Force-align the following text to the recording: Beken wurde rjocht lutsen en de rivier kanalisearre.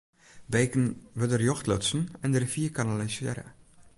Beken 0.53 0.87
wurde 1.13 1.35
rjocht 1.39 1.67
lutsen 1.67 2.09
en 2.21 2.31
de 2.31 2.37
rivier 2.39 2.71
kanalisearre. 2.71 3.45